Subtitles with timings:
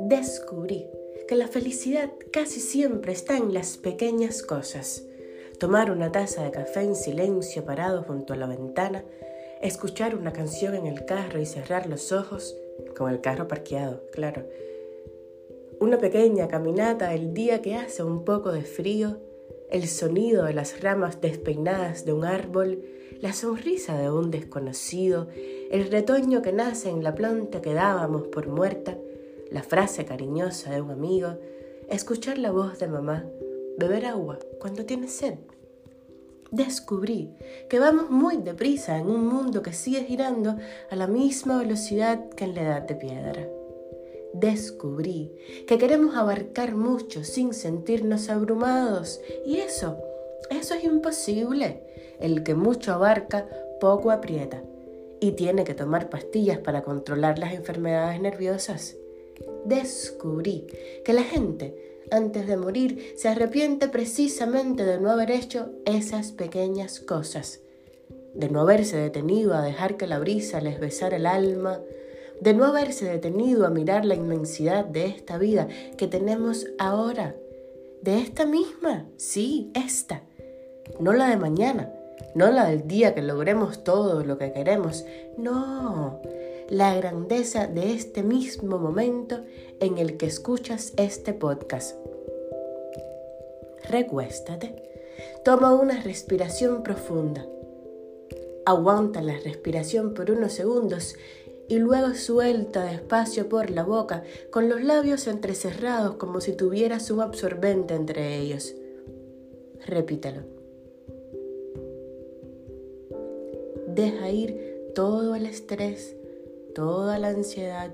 [0.00, 0.88] Descubrí
[1.28, 5.04] que la felicidad casi siempre está en las pequeñas cosas.
[5.58, 9.04] Tomar una taza de café en silencio parado junto a la ventana,
[9.60, 12.56] escuchar una canción en el carro y cerrar los ojos,
[12.96, 14.46] con el carro parqueado, claro.
[15.80, 19.18] Una pequeña caminata el día que hace un poco de frío,
[19.70, 22.84] el sonido de las ramas despeinadas de un árbol,
[23.20, 25.28] la sonrisa de un desconocido,
[25.70, 28.96] el retoño que nace en la planta que dábamos por muerta,
[29.50, 31.36] la frase cariñosa de un amigo,
[31.88, 33.26] escuchar la voz de mamá,
[33.78, 35.34] beber agua cuando tienes sed.
[36.50, 37.30] Descubrí
[37.68, 40.56] que vamos muy deprisa en un mundo que sigue girando
[40.90, 43.59] a la misma velocidad que en la edad de piedra.
[44.32, 45.32] Descubrí
[45.66, 49.20] que queremos abarcar mucho sin sentirnos abrumados.
[49.44, 49.98] Y eso,
[50.50, 51.82] eso es imposible.
[52.20, 53.48] El que mucho abarca,
[53.80, 54.62] poco aprieta.
[55.20, 58.96] Y tiene que tomar pastillas para controlar las enfermedades nerviosas.
[59.64, 60.66] Descubrí
[61.04, 61.74] que la gente,
[62.10, 67.60] antes de morir, se arrepiente precisamente de no haber hecho esas pequeñas cosas,
[68.34, 71.80] de no haberse detenido a dejar que la brisa les besara el alma,
[72.40, 77.36] de no haberse detenido a mirar la inmensidad de esta vida que tenemos ahora,
[78.02, 80.22] de esta misma, sí, esta,
[80.98, 81.92] no la de mañana,
[82.34, 85.04] no la del día que logremos todo lo que queremos,
[85.36, 86.20] no,
[86.68, 89.40] la grandeza de este mismo momento
[89.80, 91.96] en el que escuchas este podcast.
[93.88, 94.74] Recuéstate,
[95.44, 97.46] toma una respiración profunda.
[98.64, 101.16] Aguanta la respiración por unos segundos
[101.70, 107.20] y luego suelta despacio por la boca con los labios entrecerrados como si tuvieras un
[107.20, 108.74] absorbente entre ellos.
[109.86, 110.42] Repítelo.
[113.86, 116.16] Deja ir todo el estrés,
[116.74, 117.92] toda la ansiedad,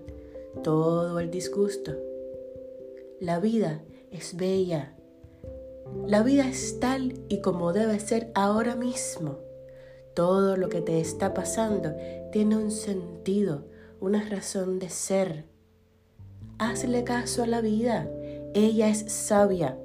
[0.65, 1.93] todo el disgusto.
[3.21, 4.97] La vida es bella.
[6.07, 9.46] La vida es tal y como debe ser ahora mismo.
[10.17, 11.95] Todo lo que te está pasando
[12.33, 13.67] tiene un sentido,
[14.01, 15.45] una razón de ser.
[16.57, 18.09] Hazle caso a la vida.
[18.55, 19.79] Ella es sabia.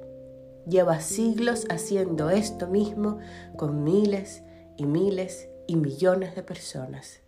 [0.66, 3.18] Lleva siglos haciendo esto mismo
[3.58, 4.42] con miles
[4.78, 7.20] y miles y millones de personas.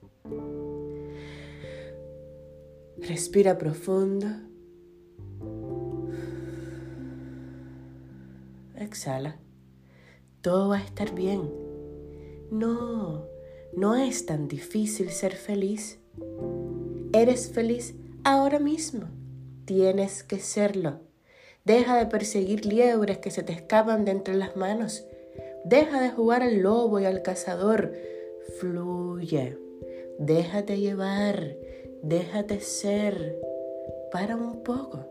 [2.97, 4.29] Respira profundo.
[8.77, 9.37] Exhala.
[10.41, 11.64] Todo va a estar bien.
[12.55, 13.27] No,
[13.73, 15.99] no es tan difícil ser feliz.
[17.13, 19.09] Eres feliz ahora mismo.
[19.65, 21.01] Tienes que serlo.
[21.65, 25.05] Deja de perseguir liebres que se te escapan de entre las manos.
[25.65, 27.93] Deja de jugar al lobo y al cazador.
[28.61, 29.59] Fluye.
[30.21, 31.57] Déjate llevar.
[32.05, 33.37] Déjate ser.
[34.13, 35.07] Para un poco.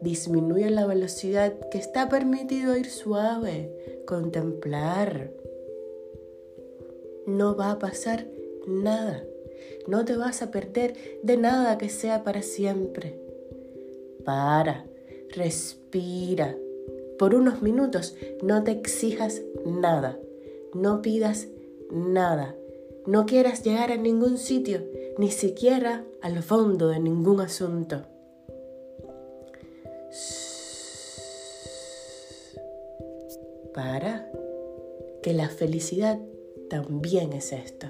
[0.00, 4.02] Disminuye la velocidad que está permitido ir suave.
[4.08, 5.30] Contemplar.
[7.26, 8.26] No va a pasar
[8.66, 9.24] nada.
[9.86, 13.18] No te vas a perder de nada que sea para siempre.
[14.24, 14.86] Para.
[15.30, 16.56] Respira.
[17.18, 20.18] Por unos minutos no te exijas nada.
[20.74, 21.48] No pidas
[21.90, 22.54] nada.
[23.06, 24.82] No quieras llegar a ningún sitio
[25.18, 28.02] ni siquiera al fondo de ningún asunto.
[33.74, 34.30] Para
[35.22, 36.18] que la felicidad
[36.74, 37.86] también es esto.